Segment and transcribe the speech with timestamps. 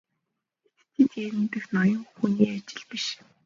[0.93, 3.05] Хятадыг дээрэмдэх нь ноён хүний ажил биш.